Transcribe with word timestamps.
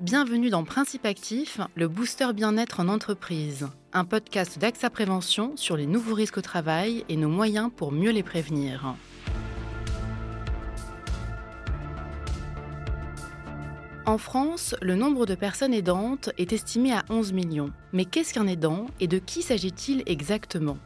Bienvenue 0.00 0.48
dans 0.48 0.64
Principe 0.64 1.04
Actif, 1.04 1.60
le 1.74 1.86
booster 1.86 2.32
bien-être 2.32 2.80
en 2.80 2.88
entreprise, 2.88 3.68
un 3.92 4.06
podcast 4.06 4.58
d'AXA 4.58 4.88
Prévention 4.88 5.58
sur 5.58 5.76
les 5.76 5.84
nouveaux 5.84 6.14
risques 6.14 6.38
au 6.38 6.40
travail 6.40 7.04
et 7.10 7.18
nos 7.18 7.28
moyens 7.28 7.70
pour 7.76 7.92
mieux 7.92 8.10
les 8.10 8.22
prévenir. 8.22 8.94
En 14.06 14.16
France, 14.16 14.74
le 14.80 14.94
nombre 14.94 15.26
de 15.26 15.34
personnes 15.34 15.74
aidantes 15.74 16.30
est 16.38 16.54
estimé 16.54 16.94
à 16.94 17.04
11 17.10 17.34
millions. 17.34 17.70
Mais 17.92 18.06
qu'est-ce 18.06 18.32
qu'un 18.32 18.46
aidant 18.46 18.86
et 19.00 19.06
de 19.06 19.18
qui 19.18 19.42
s'agit-il 19.42 20.02
exactement? 20.06 20.78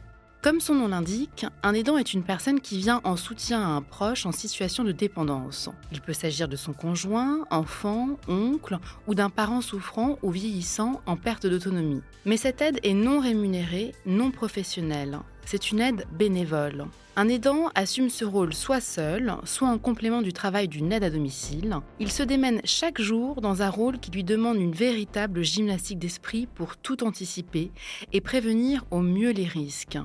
Comme 0.45 0.59
son 0.59 0.75
nom 0.75 0.89
l'indique, 0.89 1.47
un 1.63 1.73
aidant 1.73 1.97
est 1.97 2.13
une 2.13 2.21
personne 2.21 2.61
qui 2.61 2.77
vient 2.77 3.01
en 3.03 3.15
soutien 3.15 3.63
à 3.63 3.65
un 3.65 3.81
proche 3.81 4.27
en 4.27 4.31
situation 4.31 4.83
de 4.83 4.91
dépendance. 4.91 5.71
Il 5.91 6.01
peut 6.01 6.13
s'agir 6.13 6.47
de 6.47 6.55
son 6.55 6.71
conjoint, 6.71 7.47
enfant, 7.49 8.09
oncle 8.27 8.77
ou 9.07 9.15
d'un 9.15 9.31
parent 9.31 9.61
souffrant 9.61 10.19
ou 10.21 10.29
vieillissant 10.29 11.01
en 11.07 11.17
perte 11.17 11.47
d'autonomie. 11.47 12.03
Mais 12.25 12.37
cette 12.37 12.61
aide 12.61 12.79
est 12.83 12.93
non 12.93 13.21
rémunérée, 13.21 13.95
non 14.05 14.29
professionnelle. 14.29 15.17
C'est 15.45 15.71
une 15.71 15.79
aide 15.79 16.05
bénévole. 16.11 16.85
Un 17.15 17.27
aidant 17.27 17.71
assume 17.73 18.11
ce 18.11 18.23
rôle 18.23 18.53
soit 18.53 18.81
seul, 18.81 19.33
soit 19.45 19.69
en 19.69 19.79
complément 19.79 20.21
du 20.21 20.31
travail 20.31 20.67
d'une 20.67 20.93
aide 20.93 21.05
à 21.05 21.09
domicile. 21.09 21.79
Il 21.99 22.11
se 22.11 22.21
démène 22.21 22.61
chaque 22.65 23.01
jour 23.01 23.41
dans 23.41 23.63
un 23.63 23.69
rôle 23.71 23.97
qui 23.97 24.11
lui 24.11 24.23
demande 24.23 24.57
une 24.57 24.73
véritable 24.73 25.43
gymnastique 25.43 25.97
d'esprit 25.97 26.45
pour 26.45 26.77
tout 26.77 27.03
anticiper 27.03 27.71
et 28.13 28.21
prévenir 28.21 28.85
au 28.91 28.99
mieux 28.99 29.31
les 29.31 29.47
risques. 29.47 29.97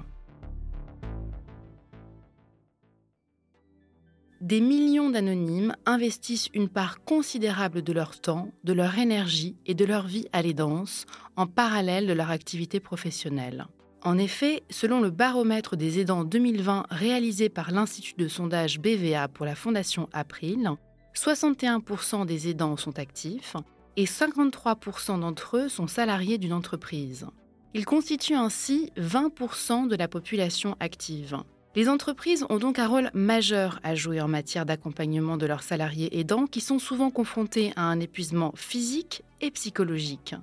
Des 4.50 4.60
millions 4.60 5.10
d'anonymes 5.10 5.76
investissent 5.86 6.48
une 6.54 6.68
part 6.68 7.04
considérable 7.04 7.82
de 7.82 7.92
leur 7.92 8.20
temps, 8.20 8.48
de 8.64 8.72
leur 8.72 8.98
énergie 8.98 9.54
et 9.64 9.74
de 9.74 9.84
leur 9.84 10.08
vie 10.08 10.26
à 10.32 10.42
l'aidance, 10.42 11.06
en 11.36 11.46
parallèle 11.46 12.08
de 12.08 12.12
leur 12.12 12.32
activité 12.32 12.80
professionnelle. 12.80 13.68
En 14.02 14.18
effet, 14.18 14.64
selon 14.68 15.00
le 15.00 15.10
baromètre 15.10 15.76
des 15.76 16.00
aidants 16.00 16.24
2020 16.24 16.86
réalisé 16.90 17.48
par 17.48 17.70
l'Institut 17.70 18.14
de 18.18 18.26
sondage 18.26 18.80
BVA 18.80 19.28
pour 19.28 19.46
la 19.46 19.54
Fondation 19.54 20.08
April, 20.12 20.72
61% 21.14 22.26
des 22.26 22.48
aidants 22.48 22.76
sont 22.76 22.98
actifs 22.98 23.54
et 23.96 24.06
53% 24.06 25.20
d'entre 25.20 25.58
eux 25.58 25.68
sont 25.68 25.86
salariés 25.86 26.38
d'une 26.38 26.54
entreprise. 26.54 27.28
Ils 27.72 27.86
constituent 27.86 28.34
ainsi 28.34 28.90
20% 28.96 29.86
de 29.86 29.94
la 29.94 30.08
population 30.08 30.74
active. 30.80 31.36
Les 31.76 31.88
entreprises 31.88 32.44
ont 32.50 32.58
donc 32.58 32.80
un 32.80 32.88
rôle 32.88 33.10
majeur 33.14 33.78
à 33.84 33.94
jouer 33.94 34.20
en 34.20 34.26
matière 34.26 34.66
d'accompagnement 34.66 35.36
de 35.36 35.46
leurs 35.46 35.62
salariés 35.62 36.18
aidants 36.18 36.46
qui 36.46 36.60
sont 36.60 36.80
souvent 36.80 37.10
confrontés 37.10 37.72
à 37.76 37.82
un 37.82 38.00
épuisement 38.00 38.52
physique 38.56 39.22
et 39.40 39.52
psychologique. 39.52 40.34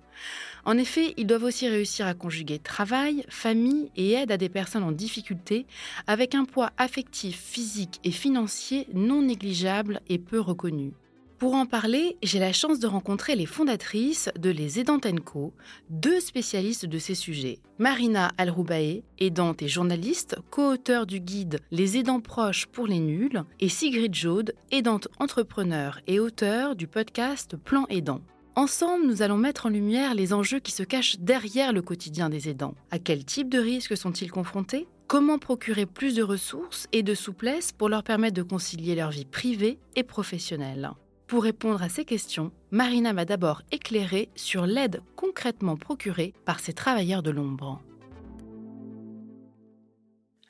En 0.63 0.77
effet, 0.77 1.13
ils 1.17 1.27
doivent 1.27 1.43
aussi 1.43 1.67
réussir 1.67 2.07
à 2.07 2.13
conjuguer 2.13 2.59
travail, 2.59 3.25
famille 3.27 3.91
et 3.97 4.13
aide 4.13 4.31
à 4.31 4.37
des 4.37 4.47
personnes 4.47 4.83
en 4.83 4.93
difficulté 4.93 5.65
avec 6.07 6.33
un 6.33 6.45
poids 6.45 6.71
affectif, 6.77 7.37
physique 7.37 7.99
et 8.05 8.11
financier 8.11 8.87
non 8.93 9.21
négligeable 9.21 9.99
et 10.07 10.19
peu 10.19 10.39
reconnu. 10.39 10.93
Pour 11.37 11.53
en 11.53 11.67
parler, 11.67 12.17
j'ai 12.23 12.39
la 12.39 12.51
chance 12.51 12.79
de 12.79 12.87
rencontrer 12.87 13.35
les 13.35 13.45
fondatrices 13.45 14.31
de 14.39 14.49
Les 14.49 14.79
Aidantes 14.79 15.19
Co, 15.23 15.53
deux 15.91 16.19
spécialistes 16.19 16.87
de 16.87 16.97
ces 16.97 17.13
sujets. 17.13 17.59
Marina 17.77 18.31
Alroubaé, 18.39 19.03
aidante 19.19 19.61
et 19.61 19.67
journaliste, 19.67 20.37
co-auteur 20.49 21.05
du 21.05 21.19
guide 21.19 21.59
Les 21.69 21.95
aidants 21.95 22.21
proches 22.21 22.65
pour 22.65 22.87
les 22.87 22.97
nuls, 22.97 23.43
et 23.59 23.69
Sigrid 23.69 24.15
Jaude, 24.15 24.55
aidante 24.71 25.09
entrepreneur 25.19 25.99
et 26.07 26.19
auteur 26.19 26.75
du 26.75 26.87
podcast 26.87 27.55
Plan 27.55 27.85
aidant. 27.89 28.21
Ensemble, 28.55 29.05
nous 29.05 29.21
allons 29.21 29.37
mettre 29.37 29.67
en 29.67 29.69
lumière 29.69 30.15
les 30.15 30.33
enjeux 30.33 30.59
qui 30.59 30.71
se 30.71 30.81
cachent 30.81 31.19
derrière 31.19 31.71
le 31.71 31.83
quotidien 31.83 32.31
des 32.31 32.49
aidants. 32.49 32.73
À 32.89 32.97
quel 32.97 33.23
type 33.23 33.49
de 33.49 33.59
risques 33.59 33.95
sont-ils 33.95 34.31
confrontés? 34.31 34.87
Comment 35.05 35.37
procurer 35.37 35.85
plus 35.85 36.15
de 36.15 36.23
ressources 36.23 36.87
et 36.93 37.03
de 37.03 37.13
souplesse 37.13 37.73
pour 37.73 37.89
leur 37.89 38.01
permettre 38.03 38.33
de 38.33 38.41
concilier 38.41 38.95
leur 38.95 39.11
vie 39.11 39.25
privée 39.25 39.77
et 39.95 40.01
professionnelle? 40.01 40.93
Pour 41.27 41.43
répondre 41.43 41.83
à 41.83 41.89
ces 41.89 42.05
questions, 42.05 42.51
Marina 42.71 43.11
m'a 43.11 43.25
d'abord 43.25 43.61
éclairé 43.71 44.29
sur 44.35 44.65
l'aide 44.65 45.01
concrètement 45.15 45.75
procurée 45.75 46.33
par 46.45 46.59
ces 46.61 46.73
travailleurs 46.73 47.21
de 47.21 47.31
l'ombre. 47.31 47.81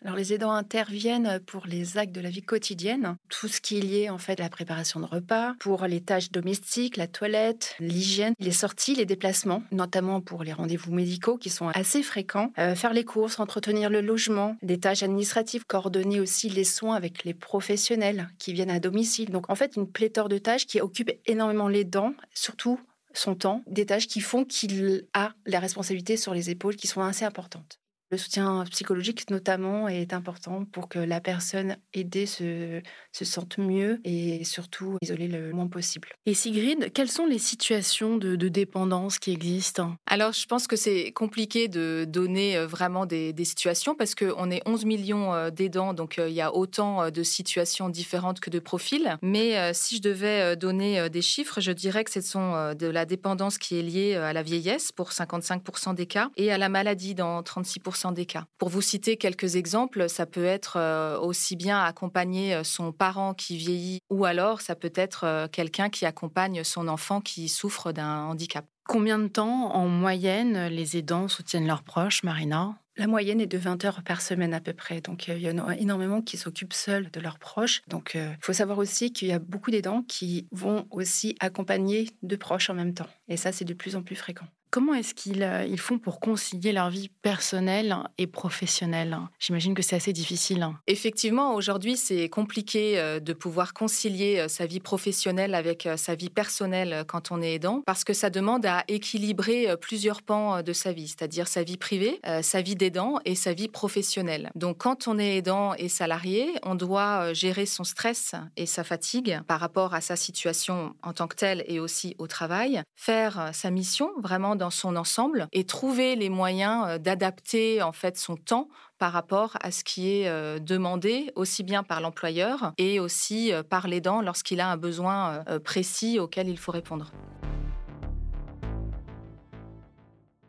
Alors 0.03 0.15
les 0.15 0.33
aidants 0.33 0.51
interviennent 0.51 1.39
pour 1.45 1.65
les 1.65 1.97
actes 1.97 2.13
de 2.13 2.21
la 2.21 2.29
vie 2.29 2.43
quotidienne, 2.43 3.17
tout 3.29 3.47
ce 3.47 3.59
qui 3.59 3.77
est 3.77 3.81
lié 3.81 4.09
en 4.09 4.17
fait 4.17 4.39
à 4.39 4.43
la 4.43 4.49
préparation 4.49 4.99
de 4.99 5.05
repas, 5.05 5.55
pour 5.59 5.85
les 5.85 6.01
tâches 6.01 6.31
domestiques, 6.31 6.97
la 6.97 7.07
toilette, 7.07 7.75
l'hygiène, 7.79 8.33
les 8.39 8.51
sorties, 8.51 8.95
les 8.95 9.05
déplacements, 9.05 9.63
notamment 9.71 10.21
pour 10.21 10.43
les 10.43 10.53
rendez-vous 10.53 10.93
médicaux 10.93 11.37
qui 11.37 11.49
sont 11.49 11.69
assez 11.69 12.03
fréquents, 12.03 12.51
euh, 12.59 12.75
faire 12.75 12.93
les 12.93 13.05
courses, 13.05 13.39
entretenir 13.39 13.89
le 13.89 14.01
logement, 14.01 14.55
des 14.61 14.79
tâches 14.79 15.03
administratives, 15.03 15.65
coordonner 15.65 16.19
aussi 16.19 16.49
les 16.49 16.63
soins 16.63 16.95
avec 16.95 17.23
les 17.23 17.33
professionnels 17.33 18.29
qui 18.37 18.53
viennent 18.53 18.69
à 18.69 18.79
domicile. 18.79 19.31
Donc 19.31 19.49
en 19.49 19.55
fait 19.55 19.75
une 19.75 19.91
pléthore 19.91 20.29
de 20.29 20.37
tâches 20.37 20.67
qui 20.67 20.79
occupent 20.79 21.11
énormément 21.25 21.67
les 21.67 21.83
dents, 21.83 22.13
surtout 22.33 22.79
son 23.13 23.35
temps, 23.35 23.63
des 23.67 23.85
tâches 23.85 24.07
qui 24.07 24.21
font 24.21 24.45
qu'il 24.45 25.07
a 25.13 25.33
la 25.45 25.59
responsabilité 25.59 26.17
sur 26.17 26.33
les 26.33 26.49
épaules 26.49 26.75
qui 26.75 26.87
sont 26.87 27.01
assez 27.01 27.25
importantes. 27.25 27.79
Le 28.09 28.17
soutien 28.17 28.63
psychologique, 28.71 29.29
notamment, 29.29 29.89
est 29.89 30.13
important 30.13 30.63
pour 30.71 30.87
que 30.87 30.99
la 30.99 31.19
personne 31.19 31.75
aidée 31.93 32.25
se, 32.25 32.81
se 33.11 33.25
sente 33.25 33.57
mieux 33.57 33.99
et 34.05 34.45
surtout 34.45 34.97
isolée 35.01 35.27
le 35.27 35.51
moins 35.51 35.67
possible. 35.67 36.07
Et 36.25 36.33
Sigrid, 36.33 36.93
quelles 36.93 37.11
sont 37.11 37.25
les 37.25 37.37
situations 37.37 38.15
de, 38.15 38.35
dépendance 38.47 39.19
qui 39.19 39.33
existent? 39.33 39.93
Alors, 40.05 40.31
je 40.31 40.45
pense 40.45 40.67
que 40.67 40.77
c'est 40.77 41.11
compliqué 41.11 41.67
de 41.67 42.05
donner 42.07 42.55
euh, 42.55 42.65
vraiment 42.65 43.05
des, 43.05 43.33
situations 43.43 43.93
parce 43.93 44.15
qu'on 44.15 44.51
est 44.51 44.61
11 44.65 44.85
millions 44.85 45.33
euh, 45.33 45.49
d'aidants, 45.49 45.93
donc 45.93 46.17
euh, 46.17 46.29
il 46.29 46.35
y 46.35 46.41
a 46.41 46.53
autant 46.55 47.11
de 47.11 47.23
situations 47.23 47.89
différentes 47.89 48.39
que 48.39 48.49
de 48.49 48.59
profils. 48.59 49.17
Mais 49.21 49.73
si 49.73 49.97
je 49.97 50.01
devais 50.01 50.55
donner 50.55 51.09
des 51.09 51.21
chiffres, 51.21 51.59
je 51.59 51.71
dirais 51.71 52.03
que 52.03 52.11
ce 52.11 52.21
sont 52.21 52.73
de 52.73 52.87
la 52.87 53.05
dépendance 53.05 53.57
qui 53.57 53.77
est 53.77 53.81
liée 53.81 54.15
à 54.15 54.33
la 54.33 54.43
vieillesse 54.43 54.91
pour 54.91 55.09
55% 55.09 55.95
des 55.95 56.05
cas 56.05 56.29
et 56.37 56.51
à 56.51 56.57
la 56.57 56.69
maladie 56.69 57.15
dans 57.15 57.41
36% 57.41 57.96
des 58.11 58.25
cas. 58.25 58.45
Pour 58.57 58.69
vous 58.69 58.81
citer 58.81 59.17
quelques 59.17 59.55
exemples, 59.55 60.09
ça 60.09 60.25
peut 60.25 60.45
être 60.45 60.77
euh, 60.77 61.19
aussi 61.19 61.55
bien 61.55 61.81
accompagner 61.83 62.55
euh, 62.55 62.63
son 62.63 62.91
parent 62.91 63.33
qui 63.33 63.57
vieillit 63.57 63.99
ou 64.09 64.25
alors 64.25 64.61
ça 64.61 64.75
peut 64.75 64.93
être 64.95 65.23
euh, 65.23 65.47
quelqu'un 65.47 65.89
qui 65.89 66.05
accompagne 66.05 66.63
son 66.63 66.87
enfant 66.87 67.21
qui 67.21 67.49
souffre 67.49 67.91
d'un 67.91 68.23
handicap. 68.23 68.65
Combien 68.87 69.19
de 69.19 69.27
temps 69.27 69.75
en 69.75 69.87
moyenne 69.87 70.67
les 70.67 70.95
aidants 70.95 71.27
soutiennent 71.27 71.67
leurs 71.67 71.83
proches, 71.83 72.23
Marina? 72.23 72.77
La 72.95 73.07
moyenne 73.07 73.41
est 73.41 73.47
de 73.47 73.57
20 73.57 73.83
heures 73.85 74.01
par 74.03 74.21
semaine 74.21 74.53
à 74.53 74.61
peu 74.61 74.73
près. 74.73 75.01
Donc, 75.01 75.27
il 75.27 75.41
y 75.41 75.51
en 75.51 75.67
a 75.67 75.75
énormément 75.75 76.21
qui 76.21 76.37
s'occupent 76.37 76.73
seuls 76.73 77.11
de 77.11 77.19
leurs 77.19 77.37
proches. 77.37 77.81
Donc, 77.87 78.13
il 78.15 78.37
faut 78.41 78.53
savoir 78.53 78.79
aussi 78.79 79.11
qu'il 79.11 79.27
y 79.27 79.33
a 79.33 79.39
beaucoup 79.39 79.71
d'aidants 79.71 80.03
qui 80.07 80.47
vont 80.51 80.87
aussi 80.89 81.35
accompagner 81.39 82.09
deux 82.23 82.37
proches 82.37 82.69
en 82.69 82.73
même 82.73 82.93
temps. 82.93 83.09
Et 83.27 83.37
ça, 83.37 83.51
c'est 83.51 83.65
de 83.65 83.73
plus 83.73 83.95
en 83.97 84.01
plus 84.01 84.15
fréquent. 84.15 84.47
Comment 84.77 84.93
est-ce 84.93 85.15
qu'ils 85.15 85.41
euh, 85.41 85.65
ils 85.65 85.79
font 85.79 85.97
pour 85.97 86.19
concilier 86.19 86.71
leur 86.71 86.91
vie 86.91 87.09
personnelle 87.23 87.97
et 88.19 88.27
professionnelle? 88.27 89.17
J'imagine 89.39 89.73
que 89.73 89.81
c'est 89.81 89.95
assez 89.95 90.13
difficile. 90.13 90.67
Effectivement, 90.85 91.55
aujourd'hui, 91.55 91.97
c'est 91.97 92.29
compliqué 92.29 92.99
euh, 92.99 93.19
de 93.19 93.33
pouvoir 93.33 93.73
concilier 93.73 94.37
euh, 94.37 94.47
sa 94.47 94.67
vie 94.67 94.79
professionnelle 94.79 95.55
avec 95.55 95.89
sa 95.95 96.13
vie 96.13 96.29
personnelle 96.29 97.05
quand 97.07 97.31
on 97.31 97.41
est 97.41 97.55
aidant, 97.55 97.81
parce 97.87 98.03
que 98.03 98.13
ça 98.13 98.29
demande 98.29 98.67
à 98.67 98.83
équilibrer 98.87 99.75
plusieurs 99.81 100.21
pans 100.21 100.61
de 100.61 100.73
sa 100.73 100.91
vie, 100.91 101.07
c'est-à-dire 101.07 101.47
sa 101.47 101.63
vie 101.63 101.77
privée, 101.77 102.21
sa 102.43 102.61
vie 102.61 102.75
d'aidant 102.75 103.19
et 103.25 103.33
sa 103.33 103.53
vie 103.53 103.69
professionnelle. 103.69 104.51
Donc, 104.53 104.77
quand 104.77 105.07
on 105.07 105.17
est 105.17 105.37
aidant 105.37 105.73
et 105.73 105.89
salarié, 105.89 106.53
on 106.61 106.75
doit 106.75 107.33
gérer 107.33 107.65
son 107.65 107.83
stress 107.83 108.35
et 108.57 108.67
sa 108.67 108.83
fatigue 108.83 109.39
par 109.47 109.59
rapport 109.59 109.95
à 109.95 110.01
sa 110.01 110.15
situation 110.15 110.93
en 111.01 111.13
tant 111.13 111.27
que 111.27 111.35
telle 111.35 111.63
et 111.67 111.79
aussi 111.79 112.15
au 112.19 112.27
travail, 112.27 112.83
faire 112.95 113.49
sa 113.53 113.71
mission 113.71 114.11
vraiment 114.21 114.55
dans 114.55 114.66
son 114.69 114.95
ensemble 114.95 115.47
et 115.51 115.65
trouver 115.65 116.15
les 116.15 116.29
moyens 116.29 116.85
euh, 116.87 116.97
d'adapter 116.97 117.81
en 117.81 117.91
fait 117.91 118.17
son 118.17 118.35
temps 118.35 118.69
par 118.97 119.11
rapport 119.11 119.57
à 119.61 119.71
ce 119.71 119.83
qui 119.83 120.09
est 120.09 120.27
euh, 120.27 120.59
demandé 120.59 121.31
aussi 121.35 121.63
bien 121.63 121.83
par 121.83 122.01
l'employeur 122.01 122.73
et 122.77 122.99
aussi 122.99 123.53
euh, 123.53 123.63
par 123.63 123.87
l'aidant 123.87 124.21
lorsqu'il 124.21 124.59
a 124.59 124.69
un 124.69 124.77
besoin 124.77 125.43
précis 125.63 126.19
auquel 126.19 126.49
il 126.49 126.57
faut 126.57 126.71
répondre. 126.71 127.11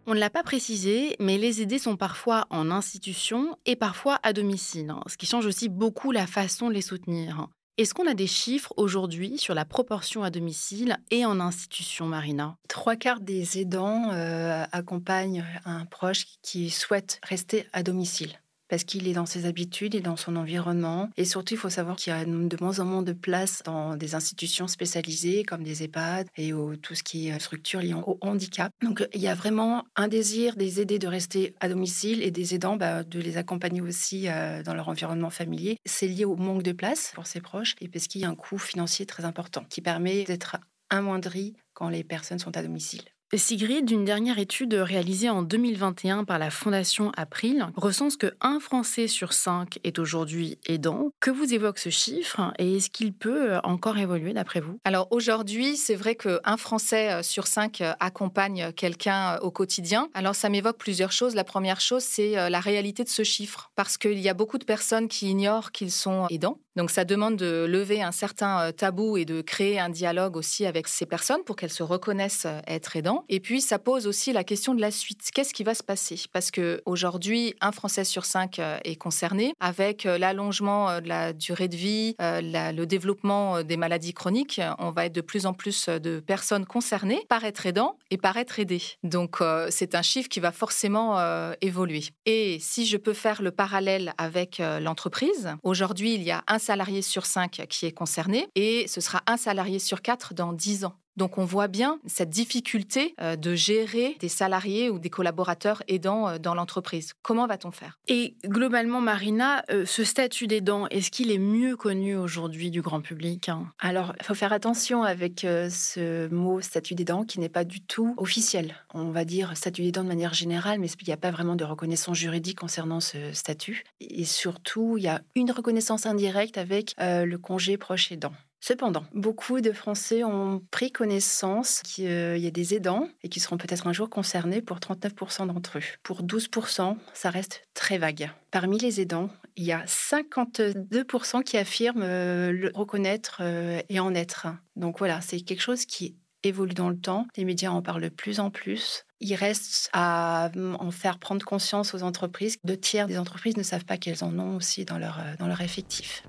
On 0.07 0.15
ne 0.15 0.21
l'a 0.21 0.31
pas 0.31 0.43
précisé, 0.43 1.17
mais 1.21 1.37
les 1.37 1.61
aidés 1.61 1.79
sont 1.79 1.97
parfois 1.97 2.47
en 2.49 2.71
institution 2.71 3.59
et 3.67 3.77
parfois 3.77 4.19
à 4.23 4.33
domicile, 4.33 4.89
hein, 4.89 5.03
ce 5.07 5.19
qui 5.19 5.27
change 5.27 5.45
aussi 5.45 5.69
beaucoup 5.69 6.13
la 6.13 6.27
façon 6.27 6.69
de 6.69 6.73
les 6.75 6.81
soutenir. 6.81 7.49
Est-ce 7.79 7.95
qu'on 7.95 8.09
a 8.09 8.15
des 8.15 8.27
chiffres 8.27 8.75
aujourd'hui 8.77 9.39
sur 9.39 9.55
la 9.55 9.65
proportion 9.65 10.25
à 10.25 10.31
domicile 10.31 10.97
et 11.13 11.25
en 11.25 11.39
institution, 11.39 12.07
Marina? 12.07 12.57
Trois 12.67 12.97
quarts 12.97 13.21
des 13.21 13.61
aidants 13.61 14.11
euh, 14.11 14.65
accompagnent 14.73 15.45
un 15.65 15.85
proche 15.85 16.25
qui 16.43 16.71
souhaite 16.71 17.21
rester 17.23 17.69
à 17.73 17.85
domicile. 17.85 18.41
Parce 18.69 18.85
qu'il 18.85 19.09
est 19.09 19.13
dans 19.13 19.27
ses 19.27 19.47
habitudes 19.47 19.95
et 19.95 20.01
dans 20.01 20.17
son 20.17 20.37
environnement. 20.37 21.11
Et 21.17 21.25
surtout, 21.25 21.55
il 21.55 21.57
faut 21.59 21.71
savoir 21.71 21.97
qu'il 21.97 22.13
y 22.13 22.17
a 22.17 22.25
de 22.25 22.57
moins 22.61 22.81
en 22.81 22.85
moins 22.85 23.03
de 23.03 23.13
place 23.13 23.63
dans 23.65 23.97
des 23.97 24.15
institutions 24.15 24.69
spécialisées 24.69 25.43
comme 25.45 25.63
des 25.63 25.83
EHPAD 25.83 26.29
et 26.37 26.53
tout 26.83 26.95
ce 26.95 27.03
qui 27.03 27.29
est 27.29 27.39
structure 27.39 27.81
liée 27.81 27.95
au 27.95 28.19
handicap. 28.21 28.73
Donc, 28.83 29.07
il 29.15 29.21
y 29.21 29.29
a 29.29 29.35
vraiment 29.35 29.85
un 29.97 30.09
désir 30.09 30.57
des 30.57 30.81
aidés 30.81 30.99
de 30.99 31.09
rester 31.09 31.55
à 31.61 31.69
domicile 31.69 32.23
et 32.23 32.31
des 32.31 32.55
aidants 32.55 32.77
bah, 32.77 33.03
de 33.03 33.21
les 33.21 33.37
accompagner 33.37 33.81
aussi 33.81 34.29
euh, 34.29 34.63
dans 34.63 34.75
leur 34.75 34.89
environnement 34.89 35.31
familier. 35.31 35.79
C'est 35.85 36.09
lié 36.09 36.25
au 36.25 36.37
manque 36.37 36.63
de 36.63 36.73
place 36.73 37.13
pour 37.15 37.27
ses 37.27 37.41
proches 37.41 37.75
et 37.81 37.89
parce 37.89 38.07
qu'il 38.07 38.21
y 38.21 38.25
a 38.25 38.29
un 38.29 38.35
coût 38.35 38.59
financier 38.59 39.07
très 39.07 39.25
important 39.25 39.65
qui 39.69 39.81
permet 39.81 40.25
d'être 40.25 40.57
amoindri 40.91 41.55
quand 41.75 41.89
les 41.89 42.05
personnes 42.05 42.39
sont 42.39 42.57
à 42.57 42.63
domicile. 42.63 43.03
Sigrid, 43.37 43.91
une 43.91 44.07
dernière 44.07 44.39
étude 44.39 44.73
réalisée 44.73 45.29
en 45.29 45.43
2021 45.43 46.25
par 46.25 46.39
la 46.39 46.49
Fondation 46.49 47.13
April 47.15 47.67
recense 47.77 48.17
que 48.17 48.35
un 48.41 48.59
Français 48.59 49.07
sur 49.07 49.35
cinq 49.35 49.79
est 49.85 49.99
aujourd'hui 49.99 50.59
aidant. 50.67 51.11
Que 51.21 51.31
vous 51.31 51.53
évoque 51.53 51.79
ce 51.79 51.91
chiffre 51.91 52.55
et 52.59 52.77
est-ce 52.77 52.89
qu'il 52.89 53.13
peut 53.13 53.53
euh, 53.53 53.61
encore 53.65 53.99
évoluer 53.99 54.33
d'après 54.33 54.61
vous? 54.61 54.81
Alors 54.85 55.09
aujourd'hui, 55.11 55.77
c'est 55.77 55.95
vrai 55.95 56.15
qu'un 56.15 56.57
Français 56.57 57.13
euh, 57.13 57.23
sur 57.23 57.47
cinq 57.47 57.83
euh, 57.83 57.93
accompagne 58.01 58.73
quelqu'un 58.73 59.39
au 59.41 59.51
quotidien. 59.51 60.09
Alors 60.15 60.35
ça 60.35 60.49
m'évoque 60.49 60.79
plusieurs 60.79 61.13
choses. 61.13 61.35
La 61.35 61.45
première 61.45 61.83
chose, 61.83 62.03
c'est 62.03 62.49
la 62.49 62.61
réalité 62.61 63.05
de 63.05 63.09
ce 63.11 63.25
chiffre 63.25 63.71
parce 63.77 63.99
qu'il 63.99 64.19
y 64.19 64.31
a 64.31 64.35
beaucoup 64.35 64.57
de 64.57 64.65
personnes 64.65 65.07
qui 65.07 65.29
ignorent 65.29 65.71
qu'ils 65.71 65.93
sont 65.93 66.27
aidants. 66.31 66.59
Donc 66.79 66.93
ça 66.93 67.05
demande 67.05 67.35
de 67.35 67.67
lever 67.69 68.03
un 68.03 68.13
certain 68.13 68.71
tabou 68.71 69.17
et 69.17 69.25
de 69.25 69.41
créer 69.41 69.81
un 69.81 69.89
dialogue 69.89 70.37
aussi 70.37 70.65
avec 70.65 70.87
ces 70.87 71.07
personnes 71.07 71.43
pour 71.45 71.57
qu'elles 71.57 71.73
se 71.73 71.83
reconnaissent 71.83 72.47
être 72.69 72.95
aidants. 72.95 73.25
Et 73.29 73.41
puis, 73.41 73.61
ça 73.61 73.81
pose 73.81 74.07
aussi 74.07 74.33
la 74.33 74.45
question 74.45 74.77
de 74.77 74.81
la 74.81 74.93
suite. 74.93 75.29
Qu'est-ce 75.35 75.53
qui 75.53 75.65
va 75.65 75.75
se 75.75 75.83
passer? 75.83 76.21
Parce 76.33 76.53
que 76.53 76.81
aujourd'hui, 76.87 77.57
un 77.61 77.73
Français 77.73 78.05
sur 78.05 78.25
cinq 78.25 78.61
euh, 78.61 78.79
est 78.85 78.95
concerné 78.95 79.55
avec 79.59 80.07
euh, 80.07 80.19
l'allongement 80.19 80.89
euh, 80.89 81.01
de 81.01 81.09
la 81.09 81.33
durée 81.33 81.67
de 81.67 81.75
vie, 81.75 82.15
le 82.21 82.85
développement 82.85 83.65
des 83.65 83.77
maladies 83.77 84.15
chroniques. 84.15 84.61
On 84.79 84.91
va 84.91 85.07
être 85.07 85.15
de 85.15 85.21
plus 85.21 85.47
en 85.47 85.55
plus 85.55 85.89
de 85.89 86.21
personnes 86.21 86.65
concernées 86.65 87.27
par 87.29 87.43
être 87.43 87.67
aidant 87.67 87.97
et 88.13 88.19
par 88.19 88.37
être 88.37 88.61
aidé. 88.61 88.81
Donc, 89.03 89.39
c'est 89.71 89.97
un 89.97 90.03
chiffre 90.03 90.29
qui 90.29 90.39
va 90.39 90.53
forcément 90.53 91.19
évoluer. 91.61 92.05
Et 92.25 92.59
si 92.61 92.87
je 92.87 92.97
peux 92.97 93.15
faire 93.15 93.43
le 93.43 93.51
parallèle 93.51 94.13
avec 94.17 94.63
l'entreprise, 94.81 95.51
aujourd'hui, 95.65 96.15
il 96.15 96.23
y 96.23 96.31
a 96.31 96.45
un 96.47 96.59
salarié 96.69 97.01
sur 97.01 97.25
cinq 97.25 97.63
qui 97.71 97.87
est 97.87 97.93
concerné 97.93 98.47
et 98.55 98.87
ce 98.89 99.01
sera 99.01 99.23
un 99.27 99.39
salarié 99.39 99.79
sur 99.79 100.03
quatre 100.03 100.35
dans 100.35 100.53
dix 100.53 100.85
ans. 100.85 100.95
Donc 101.19 101.37
on 101.37 101.45
voit 101.45 101.67
bien 101.67 101.99
cette 102.07 102.31
difficulté 102.31 103.17
euh, 103.21 103.35
de 103.35 103.57
gérer 103.57 104.17
des 104.21 104.29
salariés 104.29 104.89
ou 104.89 105.01
des 105.01 105.11
collaborateurs 105.11 105.83
aidants 105.89 106.29
euh, 106.29 106.39
dans 106.39 106.55
l'entreprise. 106.55 107.13
Comment 107.23 107.49
va-t-on 107.49 107.73
faire? 107.73 107.99
Et 108.07 108.37
globalement, 108.47 109.01
Marina, 109.01 109.65
euh, 109.71 109.85
ce 109.85 110.05
statut 110.05 110.47
d'aidant, 110.47 110.87
est-ce 110.89 111.11
qu'il 111.11 111.33
est 111.33 111.39
mieux 111.39 111.77
connu 111.77 112.15
aujourd'hui 112.15 112.71
du 112.71 112.83
grand 112.83 113.01
public 113.01 113.51
Alors, 113.81 114.15
il 114.21 114.25
faut 114.25 114.35
faire 114.35 114.53
attention 114.53 115.03
avec 115.03 115.41
ce 115.41 116.33
mot 116.33 116.61
statut 116.61 116.95
d'aidant 116.95 117.25
qui 117.25 117.41
n'est 117.41 117.49
pas 117.49 117.65
du 117.65 117.81
tout 117.81 118.15
officiel. 118.17 118.77
On 118.95 119.11
va 119.11 119.25
dire 119.25 119.57
statut 119.57 119.83
d'aidant 119.83 120.05
de 120.05 120.09
manière 120.09 120.35
générale, 120.35 120.79
mais 120.79 120.87
il 120.87 121.07
n'y 121.07 121.13
a 121.13 121.17
pas 121.17 121.33
vraiment 121.33 121.57
de 121.57 121.65
reconnaissance 121.65 122.17
juridique 122.17 122.61
concernant 122.61 123.01
ce 123.01 123.33
statut. 123.33 123.83
Et 124.01 124.25
surtout, 124.25 124.97
il 124.99 125.05
y 125.05 125.09
a 125.09 125.23
une 125.35 125.51
reconnaissance 125.51 126.07
indirecte 126.07 126.59
avec 126.59 126.95
le 126.99 127.37
congé 127.37 127.77
proche 127.77 128.13
aidant. 128.13 128.33
Cependant, 128.61 129.05
beaucoup 129.15 129.61
de 129.61 129.73
Français 129.73 130.25
ont 130.25 130.63
pris 130.71 130.91
connaissance 130.91 131.81
qu'il 131.85 132.39
y 132.39 132.47
a 132.47 132.51
des 132.51 132.75
aidants 132.75 133.09
et 133.23 133.29
qui 133.29 133.41
seront 133.41 133.57
peut-être 133.57 133.87
un 133.87 133.93
jour 133.93 134.11
concernés 134.11 134.63
pour 134.63 134.79
39% 134.79 135.47
d'entre 135.47 135.79
eux. 135.79 135.83
Pour 136.03 136.23
12%, 136.23 136.97
ça 137.15 137.31
reste 137.31 137.63
très 137.75 137.99
vague. 137.99 138.31
Parmi 138.51 138.79
les 138.79 139.01
aidants, 139.01 139.31
il 139.57 139.65
y 139.65 139.73
a 139.73 139.85
52% 139.85 141.43
qui 141.45 141.57
affirment 141.57 142.03
euh, 142.03 142.51
le 142.51 142.71
reconnaître 142.75 143.39
euh, 143.43 143.81
et 143.89 144.01
en 144.01 144.15
être. 144.15 144.49
Donc 144.77 144.99
voilà, 144.99 145.21
c'est 145.21 145.41
quelque 145.41 145.63
chose 145.63 145.85
qui 145.85 146.17
évolue 146.43 146.75
dans 146.75 146.89
le 146.89 146.99
temps. 146.99 147.27
Les 147.37 147.45
médias 147.45 147.71
en 147.71 147.83
parlent 147.83 148.03
de 148.03 148.09
plus 148.09 148.41
en 148.41 148.51
plus. 148.51 149.05
Il 149.21 149.35
reste 149.35 149.91
à 149.93 150.51
en 150.57 150.91
faire 150.91 151.19
prendre 151.19 151.45
conscience 151.45 151.95
aux 151.95 152.03
entreprises. 152.03 152.57
Deux 152.65 152.77
tiers 152.77 153.07
des 153.07 153.19
entreprises 153.19 153.57
ne 153.57 153.63
savent 153.63 153.85
pas 153.85 153.99
qu'elles 153.99 154.23
en 154.23 154.39
ont 154.39 154.57
aussi 154.57 154.85
dans 154.85 154.99
leur, 154.99 155.19
euh, 155.19 155.35
dans 155.39 155.49
leur 155.49 155.61
effectif. 155.61 156.23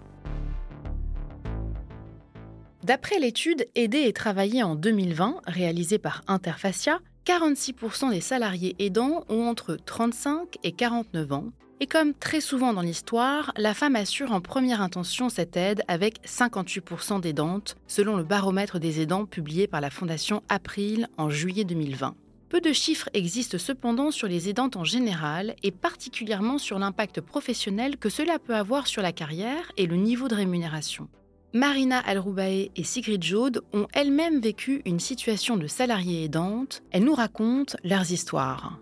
D'après 2.89 3.19
l'étude 3.19 3.67
Aider 3.75 4.05
et 4.05 4.13
travailler 4.13 4.63
en 4.63 4.73
2020, 4.73 5.41
réalisée 5.45 5.99
par 5.99 6.23
Interfacia, 6.27 6.97
46% 7.27 8.09
des 8.09 8.19
salariés 8.19 8.75
aidants 8.79 9.25
ont 9.29 9.43
entre 9.43 9.75
35 9.75 10.57
et 10.63 10.71
49 10.71 11.31
ans. 11.31 11.45
Et 11.81 11.85
comme 11.85 12.15
très 12.15 12.41
souvent 12.41 12.73
dans 12.73 12.81
l'histoire, 12.81 13.53
la 13.57 13.75
femme 13.75 13.95
assure 13.95 14.31
en 14.31 14.41
première 14.41 14.81
intention 14.81 15.29
cette 15.29 15.55
aide 15.55 15.83
avec 15.87 16.19
58% 16.25 17.21
d'aidantes, 17.21 17.75
selon 17.85 18.17
le 18.17 18.23
baromètre 18.23 18.79
des 18.79 19.01
aidants 19.01 19.27
publié 19.27 19.67
par 19.67 19.81
la 19.81 19.91
Fondation 19.91 20.41
April 20.49 21.09
en 21.19 21.29
juillet 21.29 21.65
2020. 21.65 22.15
Peu 22.49 22.59
de 22.59 22.73
chiffres 22.73 23.09
existent 23.13 23.59
cependant 23.59 24.09
sur 24.09 24.27
les 24.27 24.49
aidantes 24.49 24.77
en 24.77 24.83
général 24.83 25.53
et 25.61 25.69
particulièrement 25.69 26.57
sur 26.57 26.79
l'impact 26.79 27.21
professionnel 27.21 27.97
que 27.97 28.09
cela 28.09 28.39
peut 28.39 28.55
avoir 28.55 28.87
sur 28.87 29.03
la 29.03 29.11
carrière 29.11 29.71
et 29.77 29.85
le 29.85 29.95
niveau 29.95 30.27
de 30.27 30.33
rémunération. 30.33 31.07
Marina 31.53 31.97
Alroubae 31.97 32.69
et 32.75 32.83
Sigrid 32.83 33.23
Jaude 33.23 33.61
ont 33.73 33.87
elles-mêmes 33.93 34.39
vécu 34.39 34.83
une 34.85 34.99
situation 34.99 35.57
de 35.57 35.65
salariée 35.65 36.23
aidante. 36.23 36.83
Elles 36.91 37.03
nous 37.03 37.15
racontent 37.15 37.75
leurs 37.83 38.11
histoires. 38.11 38.79